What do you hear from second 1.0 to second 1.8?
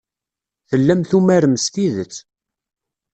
tumarem s